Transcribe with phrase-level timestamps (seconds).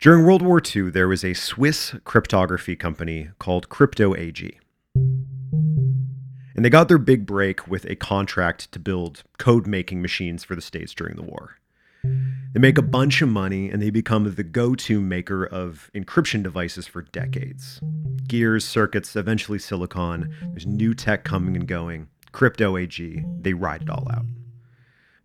[0.00, 4.58] During World War II, there was a Swiss cryptography company called Crypto AG.
[4.94, 10.56] And they got their big break with a contract to build code making machines for
[10.56, 11.58] the States during the war.
[12.02, 16.42] They make a bunch of money and they become the go to maker of encryption
[16.42, 17.78] devices for decades.
[18.26, 20.34] Gears, circuits, eventually silicon.
[20.52, 22.08] There's new tech coming and going.
[22.32, 24.24] Crypto AG, they ride it all out.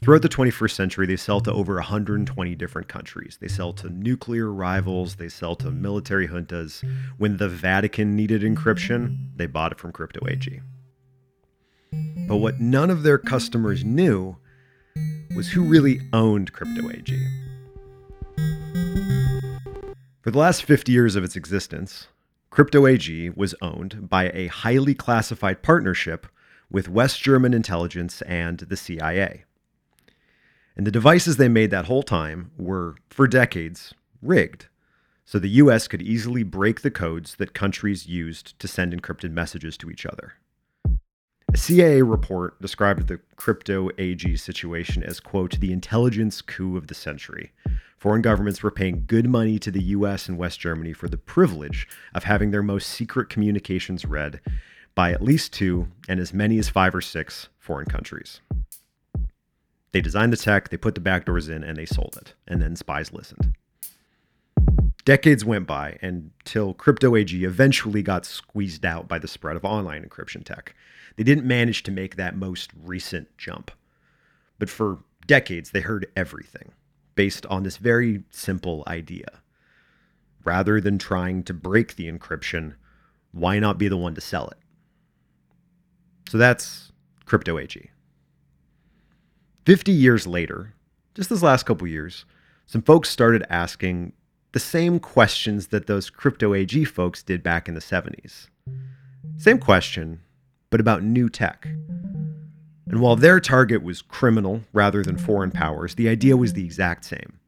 [0.06, 3.40] Throughout the 21st century, they sell to over 120 different countries.
[3.42, 6.88] They sell to nuclear rivals, they sell to military juntas.
[7.18, 10.62] When the Vatican needed encryption, they bought it from Crypto AG.
[12.28, 14.38] But what none of their customers knew
[15.36, 17.28] was who really owned Crypto AG.
[20.22, 22.10] For the last 50 years of its existence,
[22.52, 26.28] Crypto AG was owned by a highly classified partnership
[26.70, 29.46] with West German intelligence and the CIA.
[30.76, 34.68] And the devices they made that whole time were, for decades, rigged.
[35.24, 39.78] So the US could easily break the codes that countries used to send encrypted messages
[39.78, 40.34] to each other.
[41.54, 46.94] A CIA report described the crypto AG situation as, quote, the intelligence coup of the
[46.94, 47.54] century.
[47.98, 51.88] Foreign governments were paying good money to the US and West Germany for the privilege
[52.14, 54.42] of having their most secret communications read
[54.96, 58.42] by at least two and as many as five or six foreign countries.
[59.96, 62.34] They designed the tech, they put the backdoors in, and they sold it.
[62.50, 63.56] And then spies listened.
[65.06, 70.04] Decades went by until Crypto AG eventually got squeezed out by the spread of online
[70.04, 70.76] encryption tech.
[71.16, 73.72] They didn't manage to make that most recent jump.
[74.60, 76.74] But for decades, they heard everything
[77.16, 79.40] based on this very simple idea.
[80.44, 82.74] Rather than trying to break the encryption,
[83.32, 84.58] why not be the one to sell it?
[86.28, 86.92] So that's
[87.24, 87.92] Crypto AG.
[89.66, 90.74] 50 years later,
[91.16, 92.26] just this last couple years,
[92.68, 94.14] some folks started asking
[94.52, 98.48] the same questions that those crypto AG folks did back in the 70s.
[99.38, 100.22] Same question,
[100.70, 101.68] but about new tech.
[102.88, 107.04] And while their target was criminal rather than foreign powers, the idea was the exact
[107.04, 107.40] same.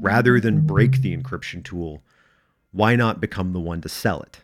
[0.00, 2.02] Rather than break the encryption tool,
[2.72, 4.40] why not become the one to sell it?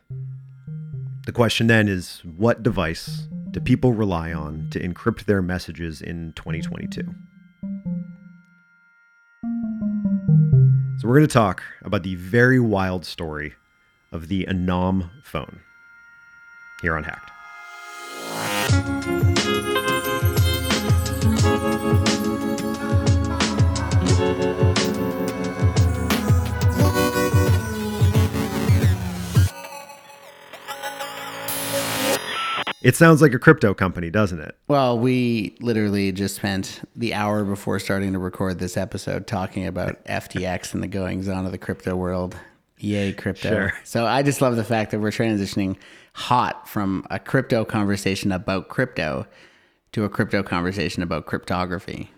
[1.29, 6.33] The question then is what device do people rely on to encrypt their messages in
[6.33, 7.03] 2022?
[10.97, 13.57] So, we're going to talk about the very wild story
[14.11, 15.61] of the Anom phone
[16.81, 17.31] here on Hacked.
[32.81, 34.57] It sounds like a crypto company, doesn't it?
[34.69, 40.05] Well, we literally just spent the hour before starting to record this episode talking about
[40.07, 42.37] FTX and the goings on of the crypto world.
[42.79, 43.49] Yay, crypto.
[43.49, 43.73] Sure.
[43.83, 45.77] So I just love the fact that we're transitioning
[46.13, 49.27] hot from a crypto conversation about crypto
[49.93, 52.11] to a crypto conversation about cryptography.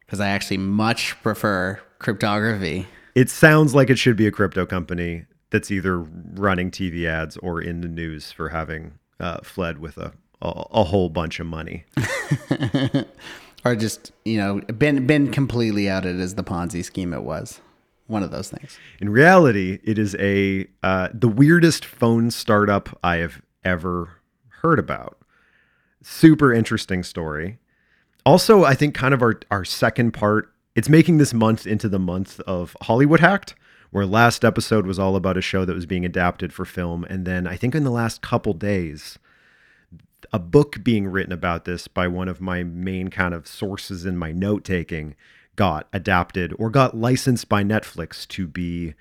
[0.00, 2.86] Because I actually much prefer cryptography.
[3.14, 7.60] It sounds like it should be a crypto company that's either running TV ads or
[7.60, 10.12] in the news for having uh, fled with a,
[10.42, 11.84] a, a whole bunch of money.
[13.64, 17.60] or just, you know, been been completely outed as the Ponzi scheme it was.
[18.08, 18.78] One of those things.
[19.00, 24.10] In reality, it is a uh, the weirdest phone startup I have ever
[24.60, 25.16] heard about.
[26.02, 27.58] Super interesting story.
[28.26, 30.52] Also, I think kind of our our second part.
[30.74, 33.54] It's making this month into the month of Hollywood Hacked,
[33.92, 37.24] where last episode was all about a show that was being adapted for film, and
[37.24, 39.18] then I think in the last couple days,
[40.32, 44.16] a book being written about this by one of my main kind of sources in
[44.16, 45.14] my note taking
[45.56, 48.94] got adapted or got licensed by Netflix to be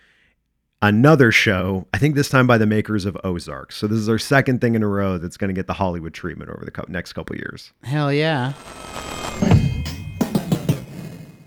[0.81, 3.71] another show, I think this time by the makers of Ozark.
[3.71, 6.13] So this is our second thing in a row that's going to get the Hollywood
[6.13, 7.71] treatment over the co- next couple years.
[7.83, 8.53] Hell yeah.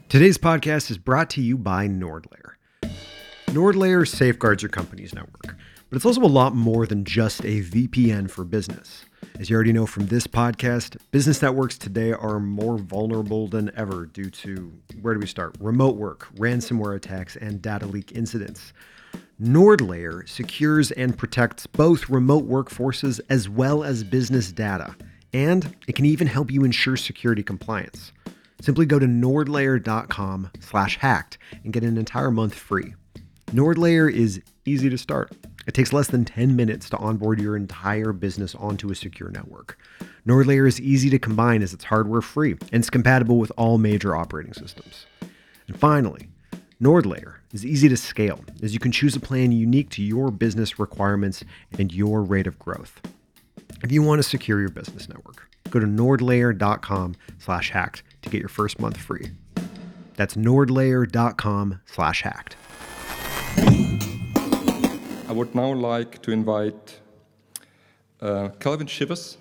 [0.08, 2.53] Today's podcast is brought to you by NordLayer.
[3.54, 5.56] NordLayer safeguards your company's network,
[5.88, 9.04] but it's also a lot more than just a VPN for business.
[9.38, 14.06] As you already know from this podcast, business networks today are more vulnerable than ever
[14.06, 15.54] due to where do we start?
[15.60, 18.72] Remote work, ransomware attacks, and data leak incidents.
[19.40, 24.96] NordLayer secures and protects both remote workforces as well as business data,
[25.32, 28.10] and it can even help you ensure security compliance.
[28.60, 32.94] Simply go to nordlayer.com/hacked and get an entire month free.
[33.54, 35.30] NordLayer is easy to start.
[35.68, 39.78] It takes less than 10 minutes to onboard your entire business onto a secure network.
[40.26, 44.16] NordLayer is easy to combine as it's hardware free and it's compatible with all major
[44.16, 45.06] operating systems.
[45.68, 46.30] And finally,
[46.82, 50.80] NordLayer is easy to scale as you can choose a plan unique to your business
[50.80, 51.44] requirements
[51.78, 53.00] and your rate of growth.
[53.84, 58.40] If you want to secure your business network, go to nordlayer.com slash hacked to get
[58.40, 59.30] your first month free.
[60.16, 62.56] That's nordlayer.com slash hacked.
[62.80, 62.83] I
[65.34, 67.00] would now like to invite
[68.20, 69.36] uh, Calvin Shivers,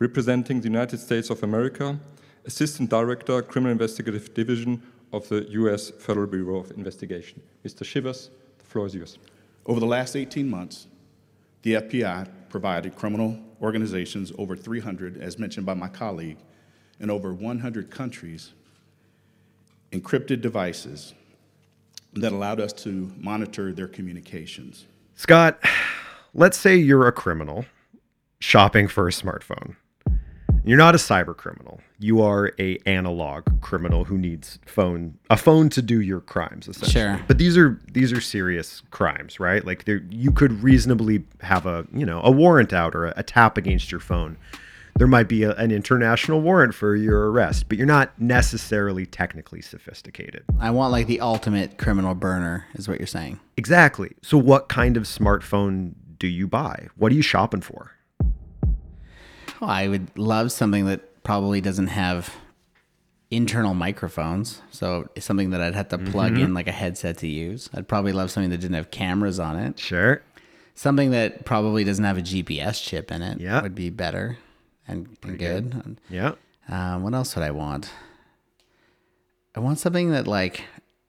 [0.00, 1.98] representing the United States of America,
[2.44, 4.82] Assistant Director, Criminal Investigative Division
[5.12, 5.90] of the U.S.
[5.90, 7.40] Federal Bureau of Investigation.
[7.64, 7.84] Mr.
[7.84, 9.18] Shivers, the floor is yours.
[9.66, 10.88] Over the last 18 months,
[11.62, 16.38] the FBI provided criminal organizations over 300, as mentioned by my colleague,
[16.98, 18.50] in over 100 countries,
[19.92, 21.14] encrypted devices
[22.14, 24.86] that allowed us to monitor their communications.
[25.20, 25.62] Scott,
[26.32, 27.66] let's say you're a criminal
[28.38, 29.76] shopping for a smartphone.
[30.64, 31.82] You're not a cyber criminal.
[31.98, 36.92] You are a analog criminal who needs phone a phone to do your crimes essentially.
[36.92, 37.24] Sure.
[37.28, 39.62] But these are these are serious crimes, right?
[39.62, 43.58] Like you could reasonably have a, you know, a warrant out or a, a tap
[43.58, 44.38] against your phone.
[45.00, 49.62] There might be a, an international warrant for your arrest, but you're not necessarily technically
[49.62, 50.44] sophisticated.
[50.58, 53.40] I want like the ultimate criminal burner, is what you're saying.
[53.56, 54.10] Exactly.
[54.20, 56.88] So what kind of smartphone do you buy?
[56.96, 57.92] What are you shopping for?
[59.62, 62.36] I would love something that probably doesn't have
[63.30, 64.60] internal microphones.
[64.70, 66.42] So it's something that I'd have to plug mm-hmm.
[66.42, 67.70] in like a headset to use.
[67.72, 69.78] I'd probably love something that didn't have cameras on it.
[69.78, 70.20] Sure.
[70.74, 73.62] Something that probably doesn't have a GPS chip in it Yeah.
[73.62, 74.36] would be better
[74.86, 75.98] and, and good.
[76.08, 76.32] Yeah.
[76.68, 77.90] Um, what else would I want?
[79.54, 80.64] I want something that like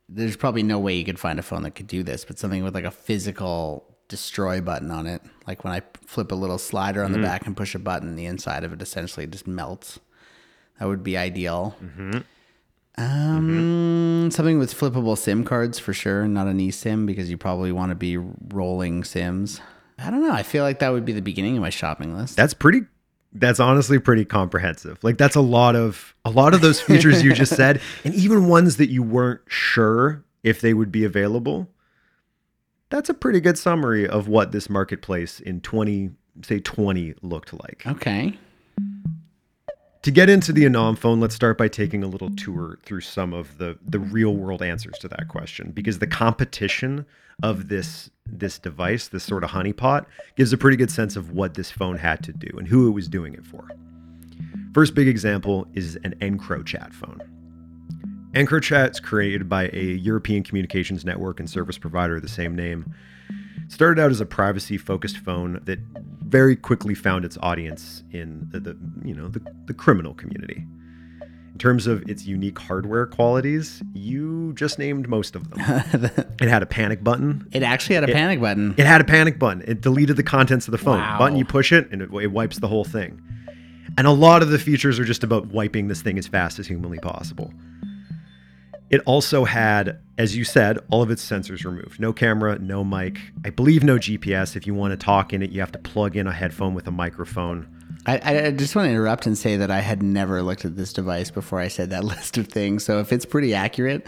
[0.09, 2.63] there's probably no way you could find a phone that could do this, but something
[2.63, 5.21] with like a physical destroy button on it.
[5.47, 8.25] Like when I flip a little slider on the back and push a button, the
[8.25, 9.99] inside of it essentially just melts.
[10.79, 11.75] That would be ideal.
[12.97, 17.91] Um, something with flippable SIM cards for sure, not an eSIM because you probably want
[17.91, 19.61] to be rolling SIMs.
[19.97, 20.33] I don't know.
[20.33, 22.35] I feel like that would be the beginning of my shopping list.
[22.35, 22.81] That's pretty
[23.33, 25.03] that's honestly pretty comprehensive.
[25.03, 28.47] Like that's a lot of a lot of those features you just said and even
[28.47, 31.69] ones that you weren't sure if they would be available.
[32.89, 36.11] That's a pretty good summary of what this marketplace in 20
[36.43, 37.83] say 20 looked like.
[37.85, 38.37] okay.
[40.03, 43.33] To get into the Anom phone, let's start by taking a little tour through some
[43.33, 47.05] of the the real world answers to that question because the competition
[47.43, 50.05] of this this device, this sort of honeypot,
[50.35, 52.91] gives a pretty good sense of what this phone had to do and who it
[52.91, 53.69] was doing it for.
[54.73, 57.21] First big example is an EncroChat phone.
[58.33, 62.91] EncroChat is created by a European communications network and service provider of the same name.
[63.71, 65.79] It started out as a privacy-focused phone that
[66.25, 70.65] very quickly found its audience in the, the you know the, the criminal community.
[71.53, 75.61] In terms of its unique hardware qualities, you just named most of them.
[76.41, 77.47] it had a panic button.
[77.53, 78.75] It actually had a panic button.
[78.77, 79.63] It had a panic button.
[79.65, 80.99] It deleted the contents of the phone.
[80.99, 81.19] Wow.
[81.19, 83.21] Button you push it and it, it wipes the whole thing.
[83.97, 86.67] And a lot of the features are just about wiping this thing as fast as
[86.67, 87.53] humanly possible.
[88.91, 91.99] It also had, as you said, all of its sensors removed.
[91.99, 93.19] No camera, no mic.
[93.45, 94.55] I believe no GPS.
[94.57, 96.87] If you want to talk in it, you have to plug in a headphone with
[96.87, 97.67] a microphone.
[98.05, 100.91] I, I- just want to interrupt and say that I had never looked at this
[100.91, 102.83] device before I said that list of things.
[102.83, 104.07] So if it's pretty accurate,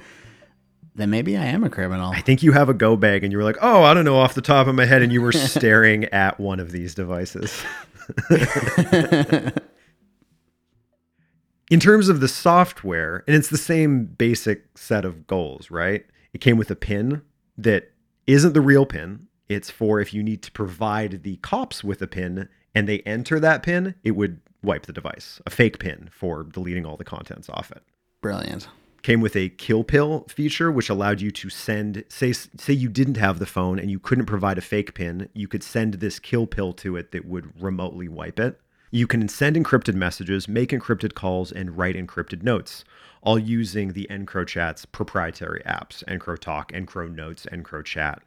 [0.95, 2.11] then maybe I am a criminal.
[2.11, 4.17] I think you have a go bag and you were like, oh, I don't know
[4.17, 5.01] off the top of my head.
[5.01, 7.63] And you were staring at one of these devices.
[11.73, 16.05] In terms of the software, and it's the same basic set of goals, right?
[16.31, 17.23] It came with a pin
[17.57, 17.91] that
[18.27, 19.25] isn't the real pin.
[19.49, 23.39] It's for if you need to provide the cops with a pin and they enter
[23.39, 25.41] that pin, it would wipe the device.
[25.47, 27.81] A fake pin for deleting all the contents off it
[28.21, 28.67] Brilliant.
[29.01, 33.17] came with a kill pill feature which allowed you to send say say you didn't
[33.17, 36.45] have the phone and you couldn't provide a fake pin you could send this kill
[36.45, 38.59] pill to it that would remotely wipe it
[38.93, 42.83] you can send encrypted messages make encrypted calls and write encrypted notes
[43.23, 48.19] all using the encrochat's proprietary apps encrotalk encronotes encrochat.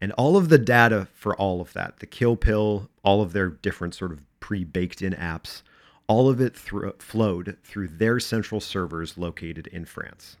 [0.00, 3.50] And all of the data for all of that the kill pill all of their
[3.50, 5.60] different sort of pre-baked in apps
[6.06, 10.38] all of it thro- flowed through their central servers located in france.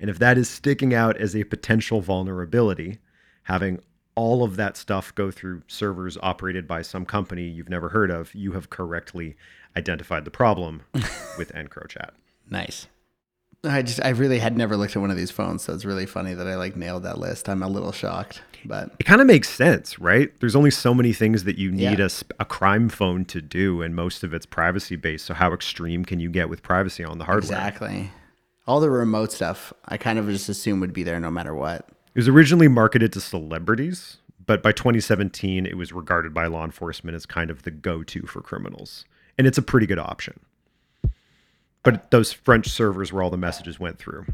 [0.00, 3.00] And if that is sticking out as a potential vulnerability
[3.42, 3.80] having
[4.16, 8.34] all of that stuff go through servers operated by some company you've never heard of
[8.34, 9.36] you have correctly
[9.76, 10.82] identified the problem
[11.38, 12.10] with encrochat
[12.50, 12.86] Nice.
[13.66, 16.04] I just I really had never looked at one of these phones, so it's really
[16.04, 17.48] funny that I like nailed that list.
[17.48, 20.30] I'm a little shocked, but it kind of makes sense, right?
[20.40, 22.08] There's only so many things that you need Yeah.
[22.38, 25.24] a, a crime phone to do, and most of it's privacy based.
[25.24, 27.56] So, how extreme can you get with privacy on the hardware?
[27.56, 28.10] exactly.
[28.66, 31.88] All the remote stuff, I kind of just assume would be there no matter what.
[32.14, 37.16] It was originally marketed to celebrities, but by 2017, it was regarded by law enforcement
[37.16, 39.04] as kind of the go to for criminals.
[39.36, 40.38] And it's a pretty good option.
[41.82, 44.26] But those French servers where all the messages went through.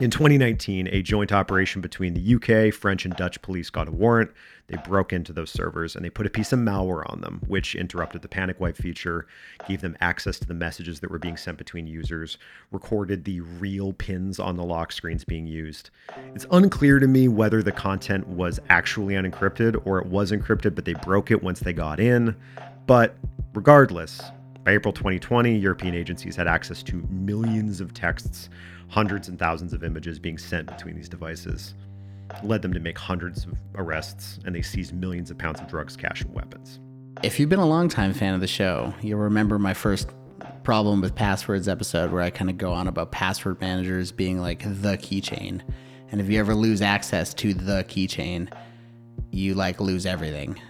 [0.00, 4.30] In 2019, a joint operation between the UK, French, and Dutch police got a warrant.
[4.68, 7.74] They broke into those servers and they put a piece of malware on them, which
[7.74, 9.26] interrupted the panic wipe feature,
[9.66, 12.38] gave them access to the messages that were being sent between users,
[12.70, 15.90] recorded the real pins on the lock screens being used.
[16.32, 20.84] It's unclear to me whether the content was actually unencrypted or it was encrypted, but
[20.84, 22.36] they broke it once they got in.
[22.86, 23.16] But
[23.52, 24.22] regardless,
[24.64, 28.48] by April 2020, European agencies had access to millions of texts
[28.92, 31.74] hundreds and thousands of images being sent between these devices
[32.42, 35.96] led them to make hundreds of arrests and they seized millions of pounds of drugs,
[35.96, 36.78] cash, and weapons.
[37.22, 40.10] If you've been a longtime fan of the show, you'll remember my first
[40.62, 44.60] problem with passwords episode where I kind of go on about password managers being like
[44.60, 45.62] the keychain.
[46.10, 48.52] And if you ever lose access to the keychain,
[49.30, 50.60] you like lose everything.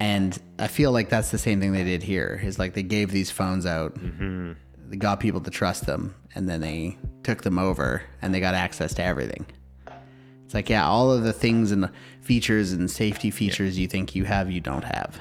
[0.00, 2.40] And I feel like that's the same thing they did here.
[2.42, 4.52] Is like they gave these phones out, mm-hmm.
[4.90, 8.54] They got people to trust them, and then they took them over and they got
[8.54, 9.46] access to everything.
[10.44, 11.88] It's like, yeah, all of the things and
[12.22, 13.82] features and safety features yeah.
[13.82, 15.16] you think you have, you don't have.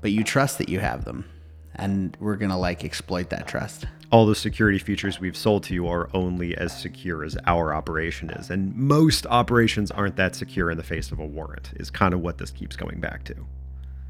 [0.00, 1.26] But you trust that you have them.
[1.74, 3.84] And we're going to like exploit that trust.
[4.10, 8.30] All the security features we've sold to you are only as secure as our operation
[8.30, 8.48] is.
[8.48, 12.20] And most operations aren't that secure in the face of a warrant, is kind of
[12.20, 13.34] what this keeps going back to.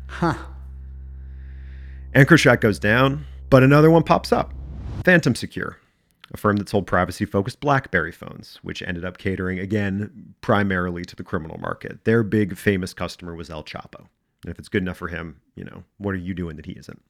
[0.06, 0.34] Huh.
[2.14, 4.54] EncroChat goes down, but another one pops up
[5.04, 5.76] Phantom Secure
[6.32, 11.14] a firm that sold privacy focused Blackberry phones, which ended up catering again primarily to
[11.14, 12.02] the criminal market.
[12.04, 14.06] Their big famous customer was El Chapo.
[14.42, 16.72] And if it's good enough for him, you know, what are you doing that he
[16.72, 17.02] isn't?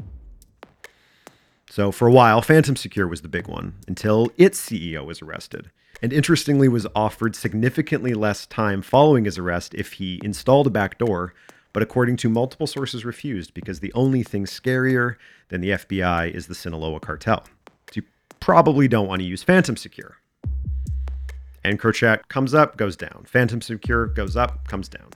[1.71, 5.71] So for a while, Phantom Secure was the big one until its CEO was arrested.
[6.03, 11.35] And interestingly, was offered significantly less time following his arrest if he installed a backdoor,
[11.73, 15.17] but according to multiple sources, refused because the only thing scarier
[15.49, 17.45] than the FBI is the Sinaloa cartel
[17.91, 18.03] So you
[18.41, 20.19] probably don't want to use Phantom Secure.
[21.65, 23.25] EncroChat comes up, goes down.
[23.27, 25.11] Phantom Secure goes up, comes down.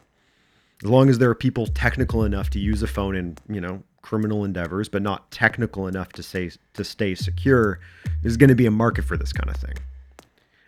[0.82, 3.82] As long as there are people technical enough to use a phone in, you know,
[4.02, 7.80] criminal endeavors, but not technical enough to say to stay secure,
[8.22, 9.74] there's going to be a market for this kind of thing.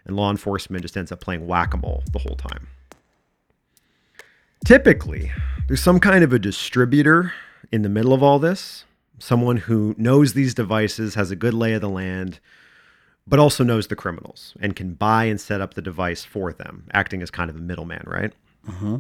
[0.06, 2.66] And law enforcement just ends up playing whack-a-mole the whole time.
[4.64, 5.32] Typically,
[5.66, 7.32] there's some kind of a distributor
[7.70, 8.84] in the middle of all this
[9.18, 12.40] someone who knows these devices, has a good lay of the land,
[13.26, 16.84] but also knows the criminals and can buy and set up the device for them,
[16.92, 18.32] acting as kind of a middleman, right?
[18.66, 18.98] Uh-huh.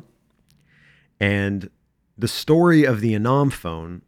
[1.20, 1.70] And
[2.16, 4.02] the story of the Anom phone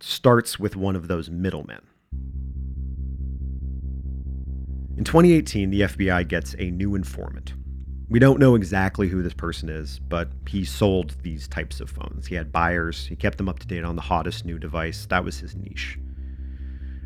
[0.00, 1.82] starts with one of those middlemen.
[4.96, 7.52] In 2018, the FBI gets a new informant
[8.08, 12.26] we don't know exactly who this person is, but he sold these types of phones.
[12.26, 15.06] He had buyers, he kept them up to date on the hottest new device.
[15.06, 15.98] That was his niche.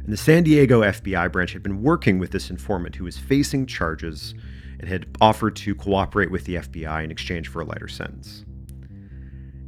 [0.05, 3.67] And the San Diego FBI branch had been working with this informant who was facing
[3.67, 4.35] charges
[4.79, 8.45] and had offered to cooperate with the FBI in exchange for a lighter sentence.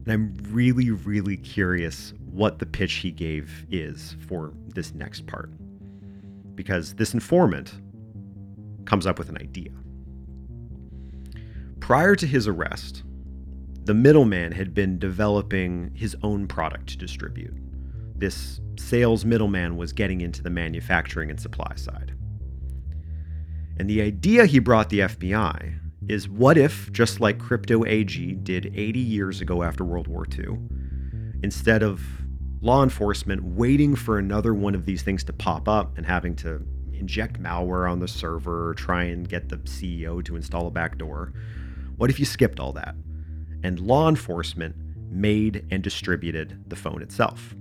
[0.04, 5.50] And I'm really, really curious what the pitch he gave is for this next part.
[6.54, 7.80] Because this informant
[8.84, 9.70] comes up with an idea.
[11.82, 13.02] Prior to his arrest,
[13.86, 17.56] the middleman had been developing his own product to distribute.
[18.16, 22.14] This sales middleman was getting into the manufacturing and supply side.
[23.78, 28.72] And the idea he brought the FBI is what if, just like Crypto AG did
[28.76, 30.60] 80 years ago after World War II,
[31.42, 32.00] instead of
[32.60, 36.64] law enforcement waiting for another one of these things to pop up and having to
[36.92, 41.32] inject malware on the server or try and get the CEO to install a backdoor,
[41.96, 42.94] what if you skipped all that
[43.62, 44.74] and law enforcement
[45.10, 47.54] made and distributed the phone itself?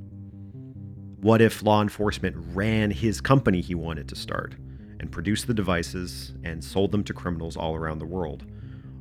[1.22, 4.56] What if law enforcement ran his company he wanted to start
[5.00, 8.44] and produced the devices and sold them to criminals all around the world,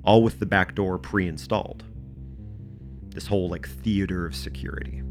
[0.05, 1.85] all with the backdoor pre installed?
[3.09, 5.03] This whole like theater of security.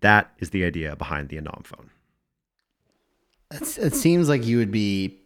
[0.00, 1.90] That is the idea behind the Anom phone.
[3.50, 5.20] It seems like you would be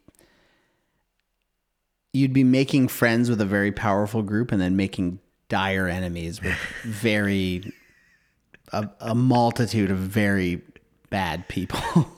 [2.13, 6.57] you'd be making friends with a very powerful group and then making dire enemies with
[6.85, 7.73] very
[8.73, 10.63] a, a multitude of very
[11.11, 12.09] bad people.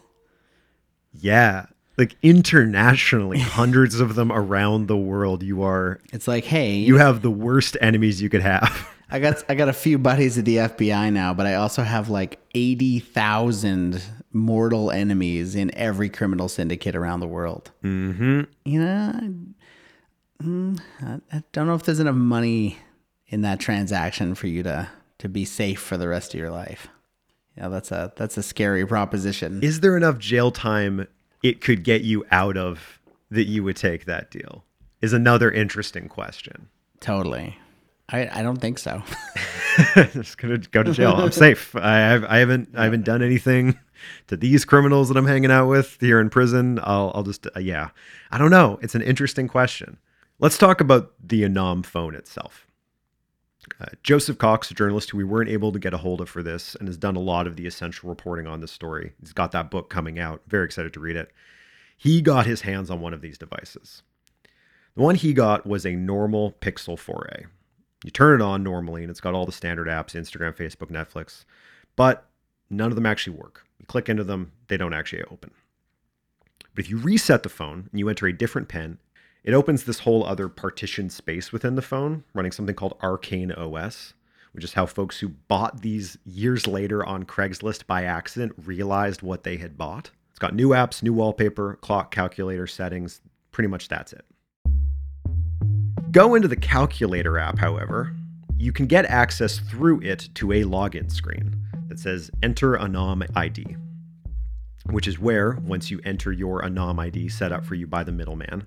[1.13, 1.67] yeah.
[1.99, 5.43] Like internationally, hundreds of them around the world.
[5.43, 8.89] You are It's like, hey, you have the worst enemies you could have.
[9.11, 12.09] I got I got a few buddies at the FBI now, but I also have
[12.09, 17.71] like eighty thousand mortal enemies in every criminal syndicate around the world.
[17.85, 18.43] Mm-hmm.
[18.65, 19.35] You know,
[20.43, 20.81] mm,
[21.33, 22.79] I, don't know if there's enough money
[23.29, 26.89] in that transaction for you to to be safe for the rest of your life.
[27.57, 29.63] Yeah, that's a that's a scary proposition.
[29.63, 31.07] Is there enough jail time
[31.43, 34.65] it could get you out of that you would take that deal?
[35.01, 36.69] Is another interesting question.
[37.01, 37.59] Totally.
[38.09, 39.03] I, I don't think so.
[40.13, 41.13] Just gonna go to jail.
[41.13, 41.75] I'm safe.
[41.75, 43.79] I have, I haven't I haven't done anything
[44.27, 46.79] to these criminals that I'm hanging out with here in prison.
[46.83, 47.91] I'll I'll just uh, yeah.
[48.31, 48.79] I don't know.
[48.83, 49.99] It's an interesting question.
[50.43, 52.67] Let's talk about the Anom phone itself.
[53.81, 56.43] Uh, Joseph Cox, a journalist who we weren't able to get a hold of for
[56.43, 59.13] this, and has done a lot of the essential reporting on this story.
[59.21, 60.43] He's got that book coming out.
[60.49, 61.31] Very excited to read it.
[61.97, 64.03] He got his hands on one of these devices.
[64.97, 67.45] The one he got was a normal Pixel 4a.
[68.05, 71.45] You turn it on normally, and it's got all the standard apps Instagram, Facebook, Netflix,
[71.95, 72.29] but
[72.69, 73.65] none of them actually work.
[73.79, 75.53] You click into them, they don't actually open.
[76.75, 78.99] But if you reset the phone and you enter a different PIN,
[79.45, 84.15] it opens this whole other partition space within the phone, running something called Arcane OS,
[84.53, 89.43] which is how folks who bought these years later on Craigslist by accident realized what
[89.43, 90.11] they had bought.
[90.31, 93.21] It's got new apps, new wallpaper, clock, calculator, settings.
[93.51, 94.25] Pretty much that's it.
[96.13, 98.15] Go into the calculator app, however,
[98.57, 101.57] you can get access through it to a login screen
[101.89, 103.77] that says enter Anom ID,
[104.91, 108.13] which is where, once you enter your Anom ID set up for you by the
[108.13, 108.67] middleman,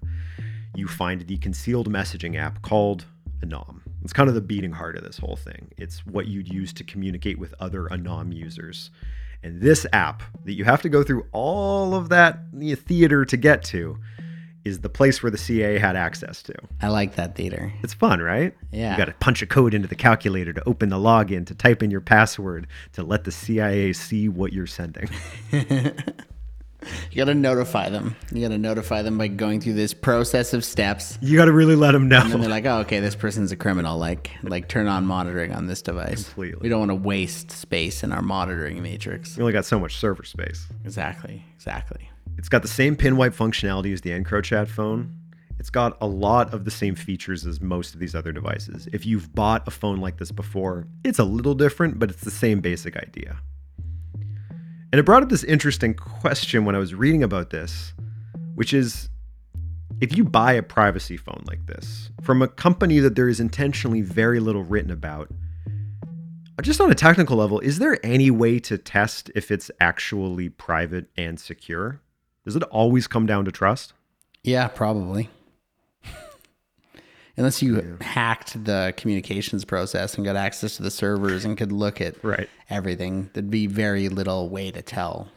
[0.76, 3.06] you find the concealed messaging app called
[3.42, 3.82] Anom.
[4.04, 5.72] It's kind of the beating heart of this whole thing.
[5.78, 8.92] It's what you'd use to communicate with other Anom users.
[9.44, 12.40] And this app that you have to go through all of that
[12.86, 13.98] theater to get to
[14.64, 16.54] is the place where the CIA had access to.
[16.82, 17.72] I like that theater.
[17.84, 18.56] It's fun, right?
[18.72, 18.92] Yeah.
[18.92, 21.84] You got to punch a code into the calculator to open the login, to type
[21.84, 25.08] in your password, to let the CIA see what you're sending.
[27.12, 28.16] You got to notify them.
[28.32, 31.18] You got to notify them by going through this process of steps.
[31.22, 32.22] You got to really let them know.
[32.22, 33.98] And then they're like, "Oh, okay, this person's a criminal.
[33.98, 36.26] Like, like turn on monitoring on this device.
[36.26, 36.60] Completely.
[36.62, 39.98] We don't want to waste space in our monitoring matrix." You only got so much
[39.98, 40.68] server space.
[40.84, 41.44] Exactly.
[41.56, 42.10] Exactly.
[42.38, 45.16] It's got the same pin wipe functionality as the EncroChat phone.
[45.58, 48.88] It's got a lot of the same features as most of these other devices.
[48.92, 52.32] If you've bought a phone like this before, it's a little different, but it's the
[52.32, 53.38] same basic idea.
[54.96, 57.94] And it brought up this interesting question when I was reading about this,
[58.54, 59.10] which is
[60.00, 64.00] if you buy a privacy phone like this from a company that there is intentionally
[64.00, 65.30] very little written about,
[66.62, 71.08] just on a technical level, is there any way to test if it's actually private
[71.18, 72.00] and secure?
[72.46, 73.92] Does it always come down to trust?
[74.46, 75.30] Yeah, probably.
[77.38, 82.00] Unless you hacked the communications process and got access to the servers and could look
[82.00, 82.50] at Right.
[82.70, 85.30] everything, there'd be very little way to tell.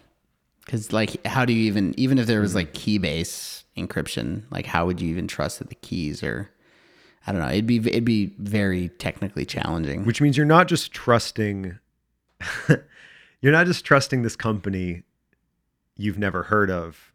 [0.64, 2.58] Because, like, how do you even, even if there was mm-hmm.
[2.58, 6.50] like keybase encryption, like, how would you even trust that the keys are,
[7.26, 10.04] I don't know, it'd be, it'd be very technically challenging.
[10.04, 11.78] Which means you're not just trusting
[13.40, 15.02] you're not just trusting this company
[15.96, 17.12] you've never heard of.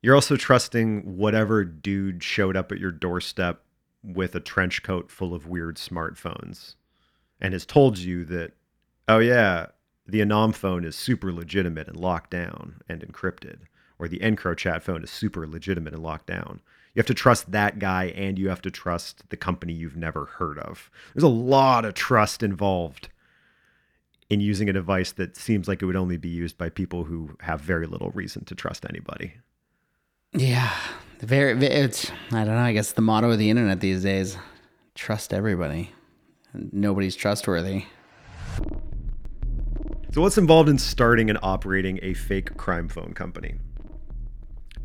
[0.00, 3.62] You're also trusting whatever dude showed up at your doorstep
[4.02, 6.76] with a trench coat full of weird smartphones
[7.40, 8.52] and has told you that,
[9.08, 9.66] oh, yeah,
[10.06, 13.58] the Anom phone is super legitimate and locked down and encrypted,
[13.98, 16.60] or the EncroChat phone is super legitimate and locked down.
[16.94, 20.24] You have to trust that guy and you have to trust the company you've never
[20.26, 20.90] heard of.
[21.14, 23.08] There's a lot of trust involved
[24.30, 27.36] in using a device that seems like it would only be used by people who
[27.40, 29.34] have very little reason to trust anybody.
[30.32, 30.74] Yeah.
[31.20, 34.36] Very, it's, I don't know, I guess the motto of the internet these days
[34.94, 35.90] trust everybody.
[36.54, 37.84] Nobody's trustworthy.
[40.12, 43.56] So, what's involved in starting and operating a fake crime phone company?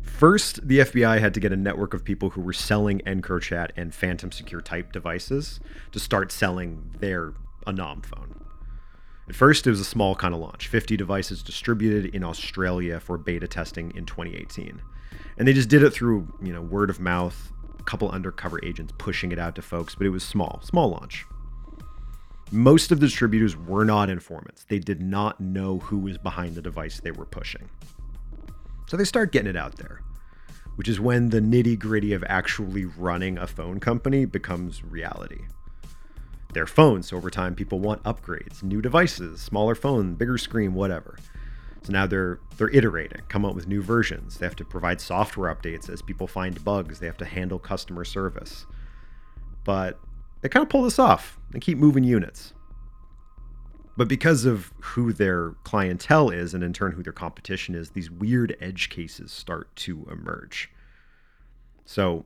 [0.02, 3.94] First, the FBI had to get a network of people who were selling EncroChat and
[3.94, 5.60] Phantom Secure type devices
[5.92, 7.32] to start selling their
[7.66, 8.40] Anom phone.
[9.28, 13.18] At first, it was a small kind of launch 50 devices distributed in Australia for
[13.18, 14.82] beta testing in 2018.
[15.36, 18.92] And they just did it through, you know, word of mouth, a couple undercover agents
[18.98, 21.24] pushing it out to folks, but it was small, small launch.
[22.50, 24.64] Most of the distributors were not informants.
[24.68, 27.68] They did not know who was behind the device they were pushing.
[28.86, 30.02] So they start getting it out there,
[30.76, 35.46] which is when the nitty gritty of actually running a phone company becomes reality.
[36.52, 41.16] Their phones, so over time, people want upgrades, new devices, smaller phone, bigger screen, whatever.
[41.84, 44.38] So now they're they're iterating, come up with new versions.
[44.38, 46.98] They have to provide software updates as people find bugs.
[46.98, 48.66] They have to handle customer service.
[49.64, 50.00] But
[50.40, 52.54] they kind of pull this off and keep moving units.
[53.96, 58.10] But because of who their clientele is and in turn who their competition is, these
[58.10, 60.70] weird edge cases start to emerge.
[61.84, 62.24] So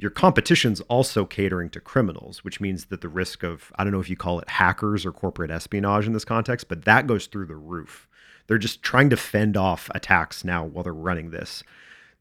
[0.00, 4.00] your competition's also catering to criminals, which means that the risk of, I don't know
[4.00, 7.46] if you call it hackers or corporate espionage in this context, but that goes through
[7.46, 8.08] the roof.
[8.46, 11.62] They're just trying to fend off attacks now while they're running this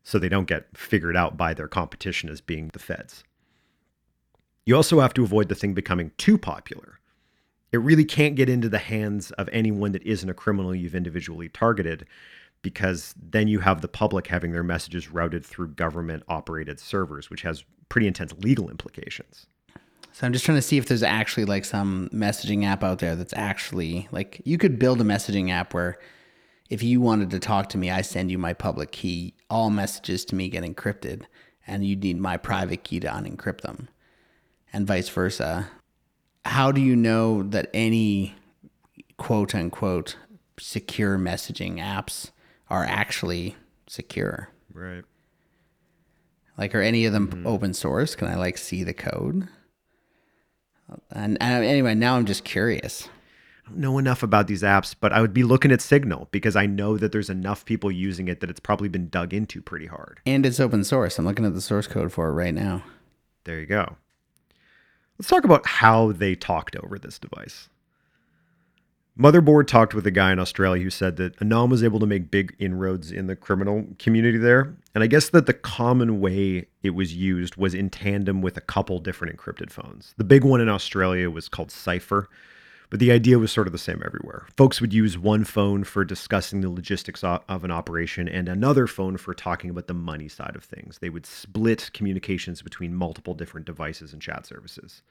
[0.03, 3.23] so they don't get figured out by their competition as being the feds.
[4.65, 6.99] You also have to avoid the thing becoming too popular.
[7.71, 11.49] It really can't get into the hands of anyone that isn't a criminal you've individually
[11.49, 12.05] targeted
[12.61, 17.41] because then you have the public having their messages routed through government operated servers, which
[17.41, 19.47] has pretty intense legal implications.
[20.13, 23.15] So I'm just trying to see if there's actually like some messaging app out there
[23.15, 25.97] that's actually like you could build a messaging app where
[26.69, 30.23] if you wanted to talk to me, I send you my public key, all messages
[30.25, 31.23] to me get encrypted,
[31.65, 33.89] and you need my private key to unencrypt them,
[34.71, 35.69] and vice versa.
[36.45, 38.35] How do you know that any
[39.17, 40.17] quote unquote
[40.59, 42.29] secure messaging apps
[42.69, 43.55] are actually
[43.87, 44.49] secure?
[44.71, 45.03] Right.
[46.55, 47.47] Like, are any of them mm-hmm.
[47.47, 48.15] open source?
[48.15, 49.47] Can I like see the code?
[51.11, 53.09] And, and anyway, now I'm just curious.
[53.65, 56.55] I don't know enough about these apps, but I would be looking at Signal because
[56.55, 59.85] I know that there's enough people using it that it's probably been dug into pretty
[59.85, 60.19] hard.
[60.25, 61.17] And it's open source.
[61.17, 62.83] I'm looking at the source code for it right now.
[63.45, 63.95] There you go.
[65.17, 67.69] Let's talk about how they talked over this device.
[69.17, 72.31] Motherboard talked with a guy in Australia who said that Anom was able to make
[72.31, 74.75] big inroads in the criminal community there.
[74.95, 78.61] And I guess that the common way it was used was in tandem with a
[78.61, 80.15] couple different encrypted phones.
[80.17, 82.27] The big one in Australia was called Ciphr,
[82.89, 84.47] but the idea was sort of the same everywhere.
[84.57, 89.17] Folks would use one phone for discussing the logistics of an operation and another phone
[89.17, 90.97] for talking about the money side of things.
[90.97, 95.03] They would split communications between multiple different devices and chat services.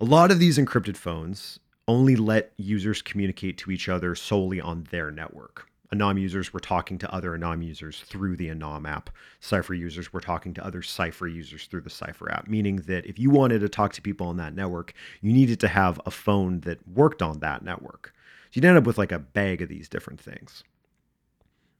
[0.00, 4.86] A lot of these encrypted phones only let users communicate to each other solely on
[4.90, 5.66] their network.
[5.92, 9.10] Anom users were talking to other Anom users through the Anom app.
[9.40, 13.18] Ciphr users were talking to other Ciphr users through the Cypher app, meaning that if
[13.18, 16.60] you wanted to talk to people on that network, you needed to have a phone
[16.60, 18.14] that worked on that network.
[18.50, 20.62] So you'd end up with like a bag of these different things.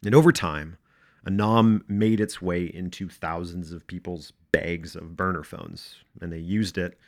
[0.05, 0.77] And over time,
[1.25, 6.79] Anom made its way into thousands of people's bags of burner phones, and they used
[6.79, 6.99] it,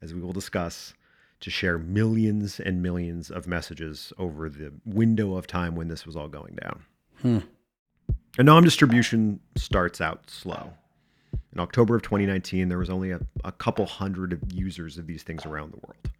[0.00, 0.94] as we will discuss,
[1.42, 6.16] to share millions and millions of messages over the window of time when this was
[6.16, 6.84] all going down.
[7.20, 7.38] Hmm.
[8.38, 10.72] Anom distribution starts out slow.
[11.52, 15.22] In October of 2019, there was only a, a couple hundred of users of these
[15.22, 16.10] things around the world.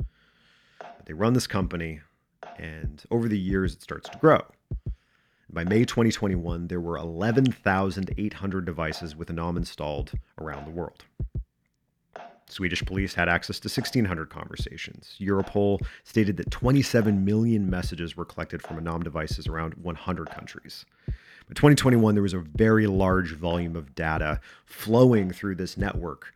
[0.78, 2.00] But they run this company,
[2.58, 4.42] and over the years, it starts to grow.
[5.50, 11.04] By May 2021, there were 11,800 devices with Anom installed around the world.
[12.52, 15.16] Swedish police had access to 1,600 conversations.
[15.18, 20.84] Europol stated that 27 million messages were collected from Anom devices around 100 countries.
[21.06, 26.32] By 2021, there was a very large volume of data flowing through this network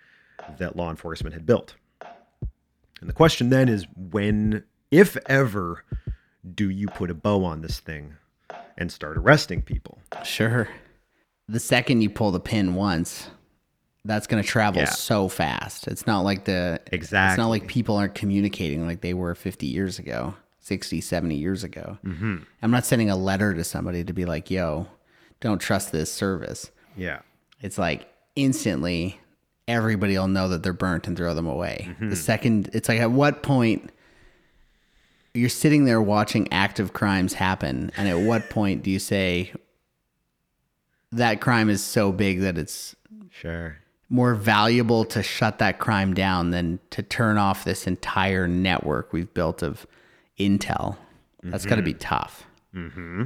[0.59, 1.75] that law enforcement had built.
[3.01, 5.85] And the question then is when, if ever,
[6.55, 8.15] do you put a bow on this thing
[8.79, 9.99] and start arresting people?
[10.25, 10.69] Sure.
[11.49, 13.31] The second you pull the pin once,
[14.07, 14.89] that's going to travel Yeah.
[14.91, 15.89] so fast.
[15.89, 19.67] It's not like the Exact It's not like people aren't communicating like they were 50
[19.67, 21.99] years ago, 60, 70 years ago.
[22.05, 22.37] Mm-hmm.
[22.63, 24.87] I'm not sending a letter to somebody to be like, "Yo,
[25.41, 27.21] don't trust this service." Yeah.
[27.61, 29.21] It's like instantly
[29.69, 31.87] everybody will know that they're burnt and throw them away.
[31.89, 32.11] Mm-hmm.
[32.11, 33.91] The second it's like at what point
[35.35, 39.53] you're sitting there watching active crimes happen and at what point do you say
[41.13, 42.95] that crime is so big that it's
[43.31, 43.77] Sure.
[44.09, 49.33] More valuable to shut that crime down than to turn off this entire network we've
[49.35, 49.87] built of
[50.39, 50.97] intel.
[51.43, 52.45] That's got to be tough.
[52.75, 53.25] Mm-hmm.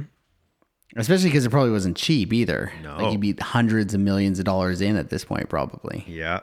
[0.95, 2.71] Especially because it probably wasn't cheap either.
[2.83, 2.97] No.
[2.97, 6.03] Like you'd be hundreds of millions of dollars in at this point, probably.
[6.07, 6.41] Yeah.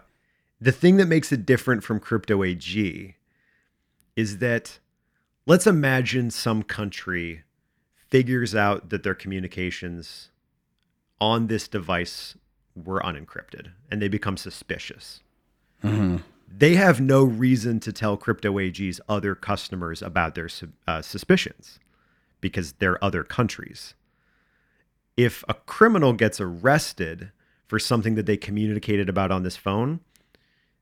[0.60, 3.14] The thing that makes it different from crypto AG
[4.16, 4.78] is that
[5.46, 7.42] let's imagine some country
[8.08, 10.30] figures out that their communications
[11.20, 12.36] on this device
[12.84, 15.20] were unencrypted and they become suspicious.
[16.50, 20.48] They have no reason to tell crypto AG's other customers about their
[20.86, 21.78] uh, suspicions
[22.40, 23.94] because they're other countries.
[25.16, 27.32] If a criminal gets arrested
[27.66, 30.00] for something that they communicated about on this phone,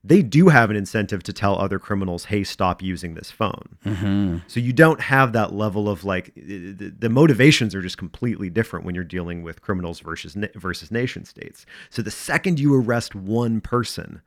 [0.03, 3.77] they do have an incentive to tell other criminals, hey, stop using this phone.
[3.85, 4.37] Mm-hmm.
[4.47, 8.85] So you don't have that level of like, the, the motivations are just completely different
[8.85, 11.65] when you're dealing with criminals versus, versus nation states.
[11.89, 14.21] So the second you arrest one person,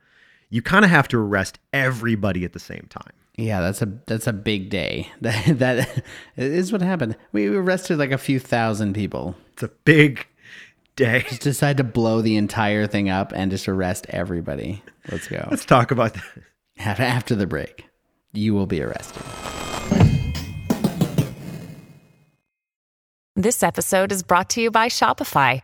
[0.51, 3.13] you kind of have to arrest everybody at the same time.
[3.37, 5.11] Yeah, that's a that's a big day.
[5.23, 6.05] That that
[6.37, 7.17] is what happened.
[7.33, 9.35] We arrested like a few thousand people.
[9.53, 10.27] It's a big
[11.01, 11.25] day.
[11.29, 14.83] Just decide to blow the entire thing up and just arrest everybody.
[15.11, 15.47] Let's go.
[15.51, 17.01] Let's talk about that.
[17.01, 17.87] After the break,
[18.33, 19.23] you will be arrested.
[23.37, 25.63] This episode is brought to you by Shopify.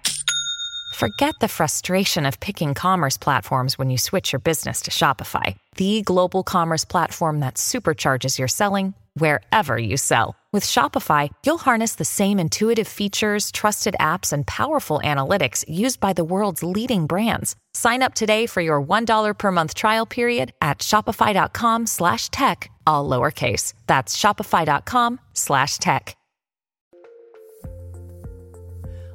[0.94, 6.02] Forget the frustration of picking commerce platforms when you switch your business to Shopify, the
[6.02, 10.36] global commerce platform that supercharges your selling wherever you sell.
[10.52, 16.14] With Shopify, you'll harness the same intuitive features, trusted apps, and powerful analytics used by
[16.14, 17.56] the world's leading brands.
[17.74, 23.06] Sign up today for your $1 per month trial period at shopify.com slash tech, all
[23.06, 23.74] lowercase.
[23.86, 26.16] That's shopify.com slash tech.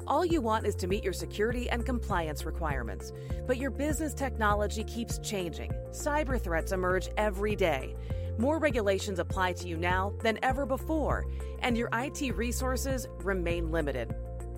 [0.06, 3.12] All you want is to meet your security and compliance requirements.
[3.46, 5.72] But your business technology keeps changing.
[5.90, 7.94] Cyber threats emerge every day.
[8.38, 11.26] More regulations apply to you now than ever before,
[11.60, 14.14] and your IT resources remain limited.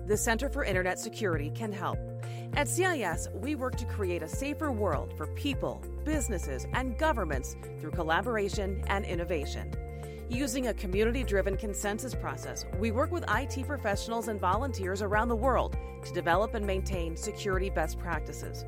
[0.07, 1.97] The Center for Internet Security can help.
[2.53, 7.91] At CIS, we work to create a safer world for people, businesses, and governments through
[7.91, 9.73] collaboration and innovation.
[10.29, 15.35] Using a community driven consensus process, we work with IT professionals and volunteers around the
[15.35, 18.65] world to develop and maintain security best practices.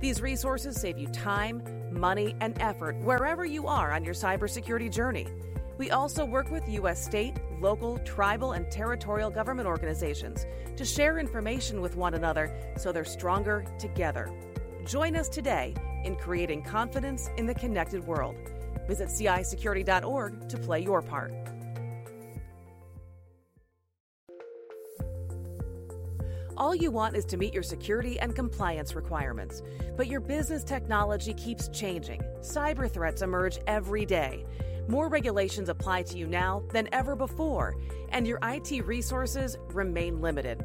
[0.00, 1.62] These resources save you time,
[1.92, 5.26] money, and effort wherever you are on your cybersecurity journey.
[5.78, 7.04] We also work with U.S.
[7.04, 10.44] state, local, tribal, and territorial government organizations
[10.76, 14.30] to share information with one another so they're stronger together.
[14.84, 15.74] Join us today
[16.04, 18.36] in creating confidence in the connected world.
[18.88, 21.32] Visit CISecurity.org to play your part.
[26.58, 29.62] All you want is to meet your security and compliance requirements.
[29.96, 32.20] But your business technology keeps changing.
[32.40, 34.44] Cyber threats emerge every day.
[34.88, 37.76] More regulations apply to you now than ever before,
[38.08, 40.64] and your IT resources remain limited.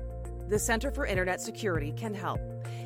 [0.49, 2.41] The Center for Internet Security can help.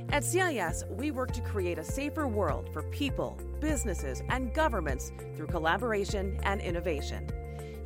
[0.10, 5.48] At CIS, we work to create a safer world for people, businesses, and governments through
[5.48, 7.30] collaboration and innovation.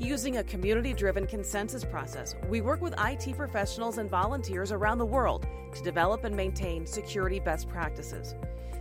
[0.01, 5.05] Using a community driven consensus process, we work with IT professionals and volunteers around the
[5.05, 8.33] world to develop and maintain security best practices.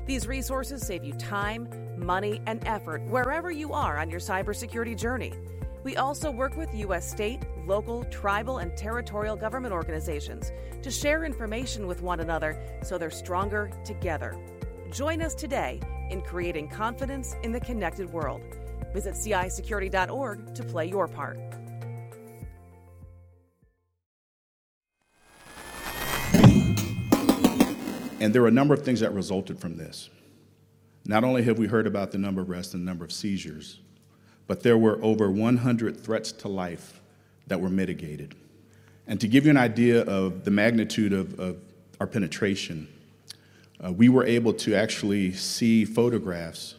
[0.07, 5.35] These resources save you time, money, and effort wherever you are on your cybersecurity journey.
[5.85, 7.11] We also work with U.S.
[7.11, 13.11] state, local, tribal, and territorial government organizations to share information with one another so they're
[13.11, 14.39] stronger together.
[14.91, 18.41] Join us today in creating confidence in the connected world.
[18.93, 21.39] Visit CISecurity.org to play your part.
[28.21, 30.11] And there are a number of things that resulted from this.
[31.07, 33.81] Not only have we heard about the number of arrests and the number of seizures,
[34.47, 37.01] but there were over 100 threats to life
[37.47, 38.35] that were mitigated.
[39.07, 41.57] And to give you an idea of the magnitude of, of
[41.99, 42.87] our penetration,
[43.85, 46.75] uh, we were able to actually see photographs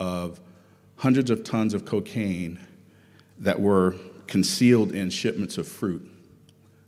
[0.00, 0.40] of
[1.00, 2.58] hundreds of tons of cocaine
[3.38, 3.94] that were
[4.26, 6.06] concealed in shipments of fruit.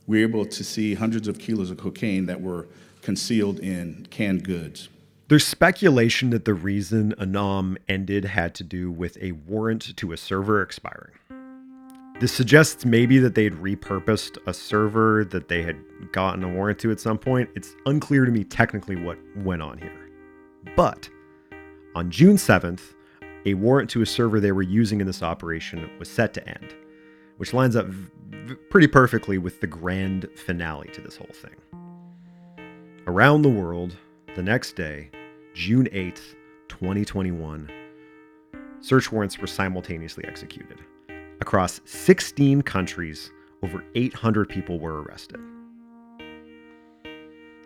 [0.05, 2.67] We were able to see hundreds of kilos of cocaine that were
[3.01, 4.89] concealed in canned goods.
[5.29, 10.17] There's speculation that the reason Anom ended had to do with a warrant to a
[10.17, 11.15] server expiring.
[12.19, 15.77] This suggests maybe that they'd repurposed a server that they had
[16.11, 17.49] gotten a warrant to at some point.
[17.55, 20.11] It's unclear to me technically what went on here.
[20.75, 21.09] But
[21.95, 22.93] on June 7th,
[23.45, 26.73] a warrant to a server they were using in this operation was set to end,
[27.37, 31.55] which lines up v- pretty perfectly with the grand finale to this whole thing.
[33.07, 33.95] Around the world,
[34.35, 35.09] the next day,
[35.53, 36.35] June 8th,
[36.69, 37.69] 2021,
[38.79, 40.79] search warrants were simultaneously executed.
[41.41, 45.39] Across 16 countries, over 800 people were arrested.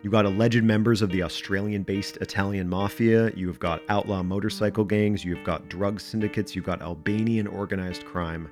[0.02, 3.32] You've got alleged members of the Australian based Italian mafia.
[3.34, 5.24] You've got outlaw motorcycle gangs.
[5.24, 6.54] You've got drug syndicates.
[6.54, 8.48] You've got Albanian organized crime.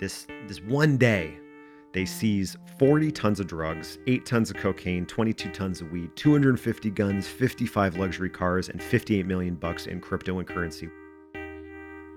[0.00, 1.38] This, this one day,
[1.92, 6.90] they seize 40 tons of drugs, 8 tons of cocaine, 22 tons of weed, 250
[6.90, 10.90] guns, 55 luxury cars, and 58 million bucks in crypto and currency.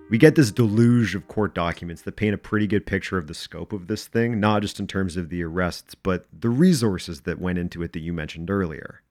[0.09, 3.35] We get this deluge of court documents that paint a pretty good picture of the
[3.35, 7.39] scope of this thing, not just in terms of the arrests, but the resources that
[7.39, 9.03] went into it that you mentioned earlier.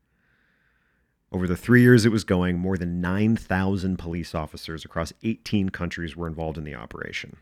[1.30, 6.16] Over the three years it was going, more than 9,000 police officers across 18 countries
[6.16, 7.36] were involved in the operation.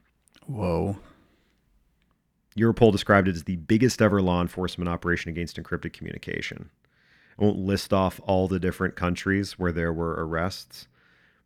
[0.46, 0.98] Whoa.
[2.58, 6.70] Europol described it as the biggest ever law enforcement operation against encrypted communication.
[7.38, 10.88] I won't list off all the different countries where there were arrests,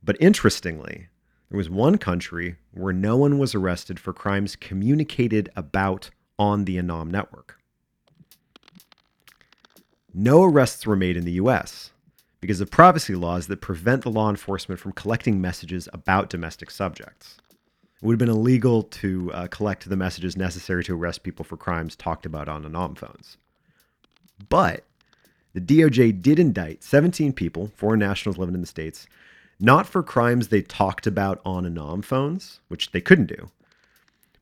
[0.02, 1.08] But interestingly,
[1.50, 6.76] there was one country where no one was arrested for crimes communicated about on the
[6.76, 7.58] Anom network.
[10.14, 11.90] No arrests were made in the US
[12.40, 17.36] because of privacy laws that prevent the law enforcement from collecting messages about domestic subjects.
[18.00, 21.56] It would have been illegal to uh, collect the messages necessary to arrest people for
[21.56, 23.36] crimes talked about on Anom phones.
[24.48, 24.84] But
[25.52, 29.06] the DOJ did indict 17 people, foreign nationals living in the States,
[29.60, 33.50] not for crimes they talked about on Anom phones, which they couldn't do,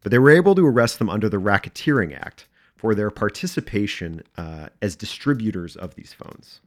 [0.02, 4.68] but they were able to arrest them under the Racketeering Act for their participation uh,
[4.81, 6.61] as distributors of these phones.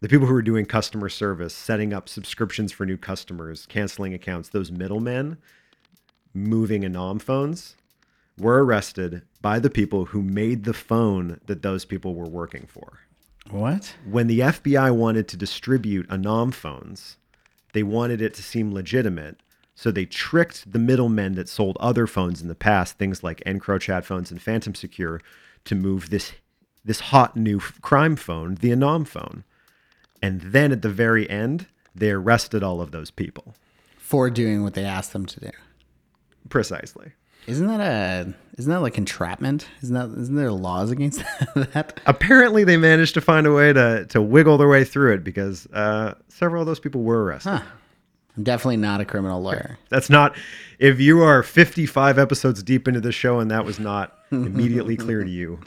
[0.00, 4.50] The people who were doing customer service, setting up subscriptions for new customers, canceling accounts,
[4.50, 5.38] those middlemen
[6.32, 7.76] moving Anom phones
[8.38, 13.00] were arrested by the people who made the phone that those people were working for.
[13.50, 13.96] What?
[14.04, 17.16] When the FBI wanted to distribute Anom phones,
[17.76, 19.38] they wanted it to seem legitimate.
[19.74, 24.02] So they tricked the middlemen that sold other phones in the past, things like EncroChat
[24.02, 25.20] phones and Phantom Secure,
[25.66, 26.32] to move this
[26.86, 29.44] this hot new f- crime phone, the Anom phone.
[30.22, 33.54] And then at the very end, they arrested all of those people.
[33.98, 35.50] For doing what they asked them to do.
[36.48, 37.12] Precisely.
[37.46, 39.68] Isn't that a isn't that like entrapment?
[39.82, 41.22] Isn't that isn't there laws against
[41.54, 42.00] that?
[42.06, 45.66] Apparently, they managed to find a way to to wiggle their way through it because
[45.72, 47.50] uh, several of those people were arrested.
[47.50, 47.62] Huh.
[48.36, 49.78] I'm definitely not a criminal lawyer.
[49.88, 50.36] That's not.
[50.78, 55.24] If you are 55 episodes deep into the show and that was not immediately clear
[55.24, 55.60] to you,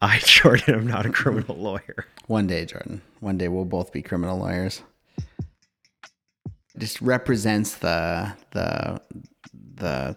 [0.00, 2.06] I, Jordan, am not a criminal lawyer.
[2.28, 3.02] One day, Jordan.
[3.18, 4.82] One day we'll both be criminal lawyers.
[5.18, 5.24] It
[6.78, 9.00] Just represents the the
[9.74, 10.16] the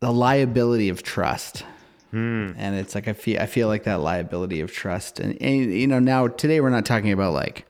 [0.00, 1.64] the liability of trust.
[2.10, 2.52] Hmm.
[2.56, 5.20] And it's like I feel I feel like that liability of trust.
[5.20, 7.66] And, and you know, now today we're not talking about like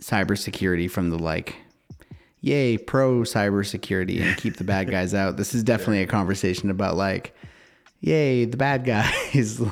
[0.00, 1.56] cybersecurity from the like
[2.40, 5.36] yay pro cybersecurity and keep the bad guys out.
[5.36, 7.34] This is definitely a conversation about like
[8.00, 9.60] yay the bad guys.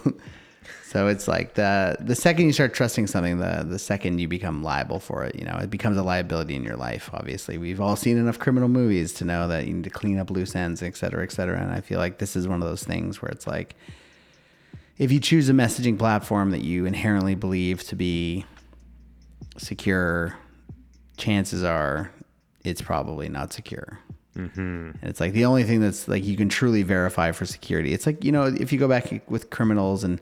[0.85, 4.62] so it's like the the second you start trusting something, the the second you become
[4.62, 5.35] liable for it.
[5.35, 7.11] You know, it becomes a liability in your life.
[7.12, 10.31] Obviously, we've all seen enough criminal movies to know that you need to clean up
[10.31, 11.61] loose ends, et cetera, et cetera.
[11.61, 13.76] And I feel like this is one of those things where it's like
[14.98, 18.44] if you choose a messaging platform that you inherently believe to be
[19.57, 20.37] secure,
[21.16, 22.11] chances are
[22.64, 23.98] it's probably not secure.
[24.37, 24.61] Mm-hmm.
[24.61, 27.92] And it's like the only thing that's like you can truly verify for security.
[27.92, 30.20] It's like, you know, if you go back with criminals and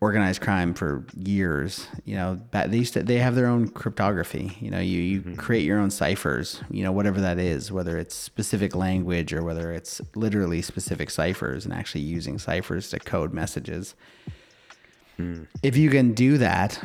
[0.00, 4.56] organized crime for years, you know, they used to, they have their own cryptography.
[4.60, 5.34] You know, you, you mm-hmm.
[5.34, 9.72] create your own ciphers, you know, whatever that is, whether it's specific language or whether
[9.72, 13.94] it's literally specific ciphers and actually using ciphers to code messages.
[15.18, 15.48] Mm.
[15.62, 16.80] If you can do that,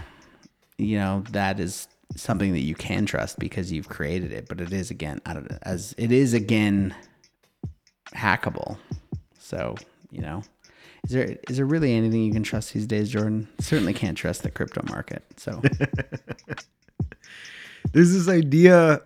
[0.78, 4.72] you know that is something that you can trust because you've created it but it
[4.72, 6.94] is again I don't as it is again
[8.14, 8.78] hackable
[9.40, 9.76] so
[10.12, 10.44] you know
[11.06, 14.44] is there is there really anything you can trust these days jordan certainly can't trust
[14.44, 15.62] the crypto market so
[17.94, 19.02] There's this idea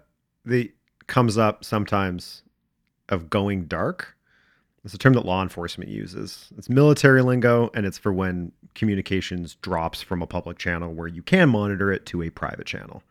[0.45, 0.69] that
[1.07, 2.43] comes up sometimes
[3.09, 4.15] of going dark.
[4.85, 6.49] It's a term that law enforcement uses.
[6.57, 11.21] It's military lingo, and it's for when communications drops from a public channel where you
[11.21, 13.03] can monitor it to a private channel.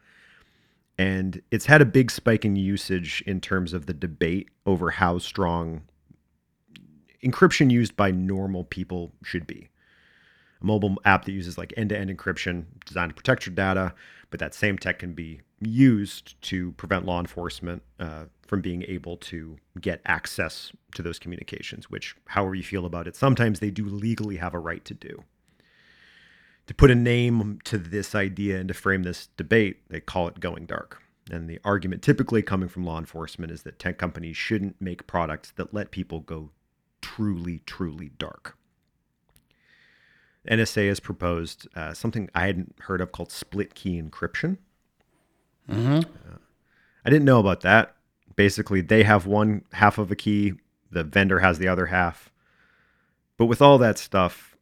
[0.96, 5.18] And it's had a big spike in usage in terms of the debate over how
[5.18, 5.82] strong
[7.26, 9.68] encryption used by normal people should be.
[10.62, 13.94] A mobile app that uses like end to end encryption designed to protect your data,
[14.30, 19.16] but that same tech can be used to prevent law enforcement uh, from being able
[19.16, 23.84] to get access to those communications, which, however you feel about it, sometimes they do
[23.84, 25.24] legally have a right to do.
[26.66, 30.40] To put a name to this idea and to frame this debate, they call it
[30.40, 31.02] going dark.
[31.30, 35.52] And the argument typically coming from law enforcement is that tech companies shouldn't make products
[35.56, 36.50] that let people go
[37.00, 38.56] truly, truly dark.
[40.48, 44.58] NSA has proposed uh, something I hadn't heard of called split key encryption.
[46.04, 46.36] Uh,
[47.04, 47.96] I didn't know about that.
[48.36, 50.54] Basically, they have one half of a key,
[50.90, 52.30] the vendor has the other half.
[53.36, 54.56] But with all that stuff,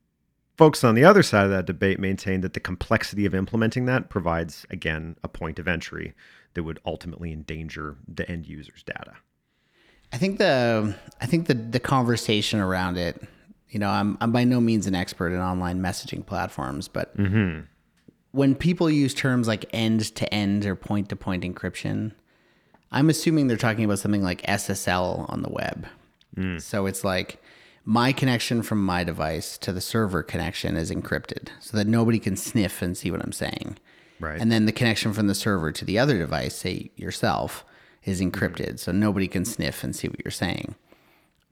[0.56, 4.08] folks on the other side of that debate maintain that the complexity of implementing that
[4.08, 6.14] provides, again, a point of entry
[6.54, 9.14] that would ultimately endanger the end user's data.
[10.14, 13.20] I think the I think the the conversation around it,
[13.68, 17.62] you know, I'm I'm by no means an expert in online messaging platforms, but mm-hmm.
[18.30, 22.12] when people use terms like end to end or point to point encryption,
[22.92, 25.88] I'm assuming they're talking about something like SSL on the web.
[26.36, 26.62] Mm.
[26.62, 27.42] So it's like
[27.84, 32.36] my connection from my device to the server connection is encrypted so that nobody can
[32.36, 33.78] sniff and see what I'm saying.
[34.20, 34.40] Right.
[34.40, 37.64] And then the connection from the server to the other device, say yourself,
[38.04, 40.74] is encrypted, so nobody can sniff and see what you're saying.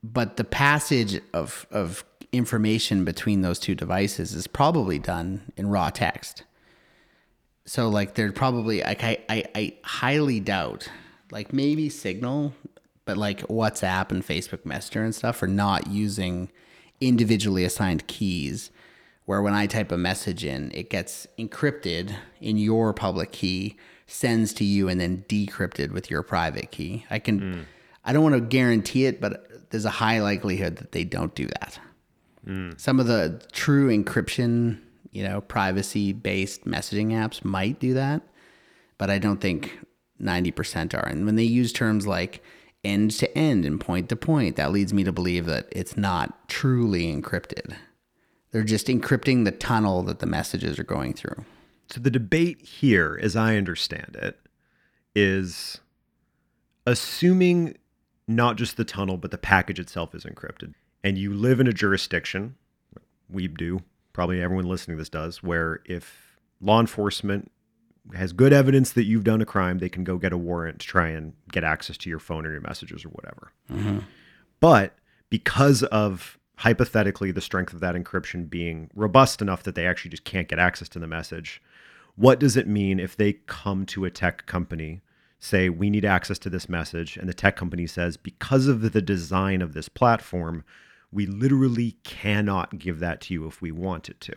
[0.02, 5.90] But the passage of of information between those two devices is probably done in raw
[5.90, 6.44] text.
[7.64, 10.88] So like they're probably like I, I, I highly doubt
[11.30, 12.54] like maybe Signal,
[13.04, 16.50] but like WhatsApp and Facebook Messenger and stuff are not using
[17.00, 18.70] individually assigned keys
[19.24, 23.76] where when I type a message in, it gets encrypted in your public key,
[24.06, 27.04] sends to you, and then decrypted with your private key.
[27.10, 27.60] I can, hmm.
[28.04, 31.46] I don't want to guarantee it, but there's a high likelihood that they don't do
[31.46, 31.78] that.
[32.44, 32.70] Hmm.
[32.76, 34.80] Some of the true encryption,
[35.10, 38.22] you know, privacy based messaging apps might do that,
[38.98, 39.78] but I don't think
[40.20, 41.06] 90% are.
[41.06, 42.42] And when they use terms like
[42.84, 46.48] end to end and point to point, that leads me to believe that it's not
[46.48, 47.76] truly encrypted.
[48.50, 51.44] They're just encrypting the tunnel that the messages are going through.
[51.92, 54.40] So the debate here, as I understand it,
[55.14, 55.78] is
[56.86, 57.76] assuming
[58.26, 60.72] not just the tunnel, but the package itself is encrypted.
[61.04, 62.54] And you live in a jurisdiction,
[63.28, 63.82] we do,
[64.12, 67.50] probably everyone listening to this does, where if law enforcement
[68.14, 70.86] has good evidence that you've done a crime, they can go get a warrant to
[70.86, 73.52] try and get access to your phone or your messages or whatever.
[73.70, 73.98] Mm-hmm.
[74.60, 74.94] But
[75.28, 80.24] because of hypothetically the strength of that encryption being robust enough that they actually just
[80.24, 81.60] can't get access to the message,
[82.16, 85.00] what does it mean if they come to a tech company,
[85.38, 89.02] say, we need access to this message, and the tech company says, because of the
[89.02, 90.64] design of this platform,
[91.10, 94.34] we literally cannot give that to you if we wanted to?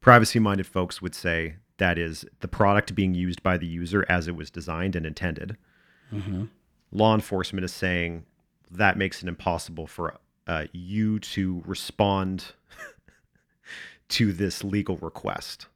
[0.00, 4.28] Privacy minded folks would say that is the product being used by the user as
[4.28, 5.56] it was designed and intended.
[6.92, 8.24] Law enforcement is saying
[8.70, 12.52] that makes it impossible for uh, you to respond
[14.08, 15.66] to this legal request.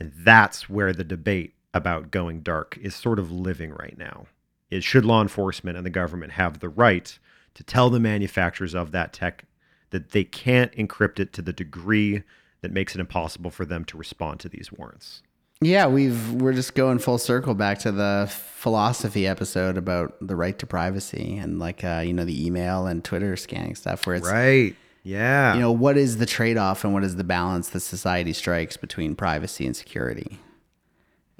[0.00, 4.26] And that's where the debate about going dark is sort of living right now.
[4.70, 7.18] Is should law enforcement and the government have the right
[7.54, 9.44] to tell the manufacturers of that tech
[9.90, 12.22] that they can't encrypt it to the degree
[12.60, 15.22] that makes it impossible for them to respond to these warrants?
[15.60, 20.56] Yeah, we've we're just going full circle back to the philosophy episode about the right
[20.58, 24.28] to privacy and like uh, you know the email and Twitter scanning stuff where it's
[24.28, 24.76] Right.
[25.08, 25.54] Yeah.
[25.54, 29.14] you know what is the trade-off and what is the balance that society strikes between
[29.16, 30.38] privacy and security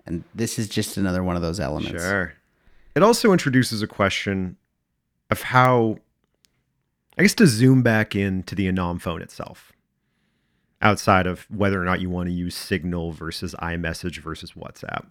[0.07, 2.33] and this is just another one of those elements Sure.
[2.99, 4.57] It also introduces a question
[5.31, 5.99] of how,
[7.17, 9.71] I guess, to zoom back into the Anom phone itself,
[10.83, 15.07] outside of whether or not you want to use Signal versus iMessage versus WhatsApp.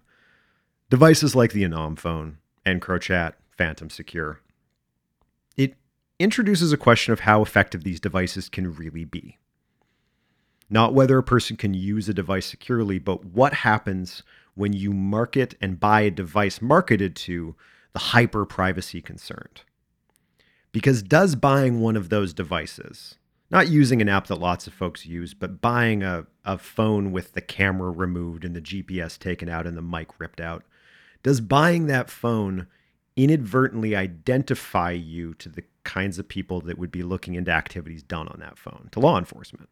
[0.90, 4.42] Devices like the Anom phone, EncroChat, Phantom Secure.
[6.20, 9.38] Introduces a question of how effective these devices can really be.
[10.70, 14.24] Not whether a person can use a device securely, but what happens
[14.56, 17.56] when you market and buy a device marketed to
[17.94, 19.62] the hyper privacy concerned.
[20.72, 23.16] Because does buying one of those devices,
[23.52, 27.34] not using an app that lots of folks use, but buying a, a phone with
[27.34, 30.64] the camera removed and the GPS taken out and the mic ripped out,
[31.22, 32.68] does buying that phone
[33.16, 38.28] inadvertently identify you to the kinds of people that would be looking into activities done
[38.28, 39.70] on that phone, to law enforcement?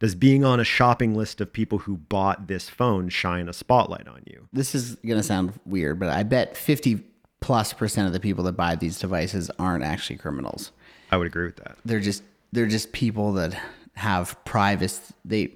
[0.00, 4.06] Does being on a shopping list of people who bought this phone shine a spotlight
[4.06, 4.48] on you?
[4.52, 7.02] this is going to sound weird but i bet 50
[7.40, 10.72] plus percent of the people that buy these devices aren't actually criminals
[11.10, 11.76] I would agree with that.
[11.84, 12.22] they're just
[12.52, 13.52] they're just people that
[13.94, 15.52] have privacy they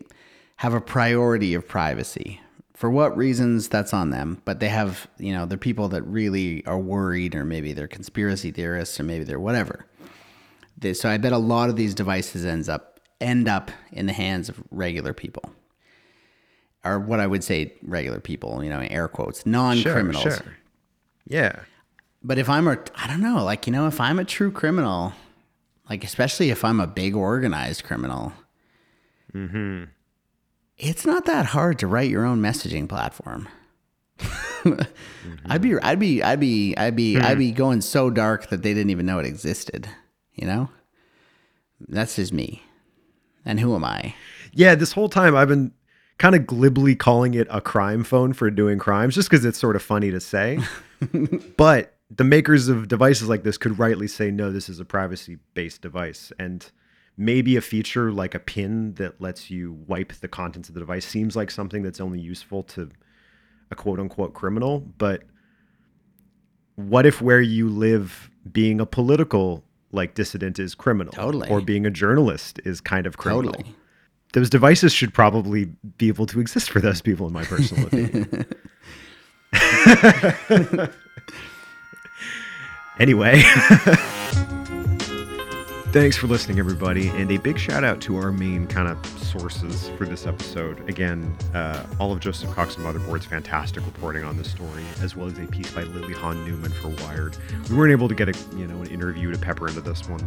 [0.56, 2.40] have a priority of privacy
[2.82, 4.42] for what reasons that's on them.
[4.44, 8.50] But they have you know they're people that really are worried or maybe they're conspiracy
[8.50, 9.86] theorists or maybe they're whatever.
[10.76, 14.12] They- so i bet a lot of these devices ends up end up in the
[14.12, 15.44] hands of regular people.
[16.84, 20.20] Or what i would say regular people you know air quotes non-criminals.
[20.24, 20.56] Sure, sure.
[21.28, 21.60] Yeah.
[22.24, 25.12] but if I'm a, I don't know, like, you know, if I'm a true criminal,
[25.88, 28.32] like, especially if I'm a big organized criminal,
[29.32, 29.84] mm-hmm.
[30.82, 33.48] It's not that hard to write your own messaging platform.
[34.62, 35.50] Mm-hmm.
[35.52, 38.72] I'd be, I'd be, I'd be, I'd be, I'd be going so dark that they
[38.72, 39.88] didn't even know it existed.
[40.34, 40.70] You know,
[41.80, 42.62] that's just me.
[43.44, 44.14] And who am I?
[44.52, 45.72] Yeah, this whole time I've been
[46.18, 49.74] kind of glibly calling it a crime phone for doing crimes just because it's sort
[49.74, 50.60] of funny to say.
[51.56, 55.38] but the makers of devices like this could rightly say, no, this is a privacy
[55.54, 56.32] based device.
[56.38, 56.70] And
[57.16, 61.06] maybe a feature like a pin that lets you wipe the contents of the device
[61.06, 62.90] seems like something that's only useful to
[63.70, 64.80] a quote unquote criminal.
[64.80, 65.22] But
[66.76, 71.12] what if where you live being a political like dissident is criminal?
[71.12, 71.48] Totally.
[71.48, 73.52] Or being a journalist is kind of criminal?
[73.52, 73.74] Totally.
[74.32, 75.66] those devices should probably
[75.98, 78.46] be able to exist for those people, in my personal opinion.
[82.98, 83.42] anyway.
[85.92, 89.90] Thanks for listening, everybody, and a big shout out to our main kind of sources
[89.98, 90.88] for this episode.
[90.88, 95.26] Again, uh, all of Joseph Cox and Motherboard's fantastic reporting on this story, as well
[95.26, 97.36] as a piece by Lily Hay Newman for Wired.
[97.68, 100.26] We weren't able to get a you know an interview to pepper into this one,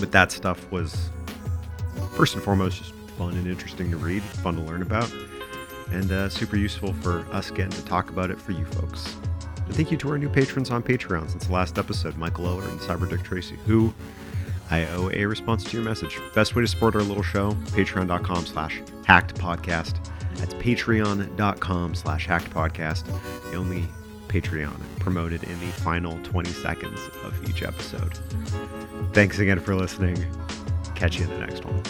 [0.00, 1.10] but that stuff was
[2.16, 5.08] first and foremost just fun and interesting to read, fun to learn about,
[5.92, 9.14] and uh, super useful for us getting to talk about it for you folks.
[9.64, 12.68] And thank you to our new patrons on Patreon since the last episode, Michael Oler
[12.68, 13.94] and Cyber Dick Tracy, who
[14.72, 16.18] I owe a response to your message.
[16.34, 20.02] Best way to support our little show, patreon.com slash hacked podcast.
[20.36, 23.04] That's patreon.com slash hacked podcast.
[23.50, 23.86] The only
[24.28, 28.18] Patreon promoted in the final 20 seconds of each episode.
[29.12, 30.24] Thanks again for listening.
[30.94, 31.82] Catch you in the next one.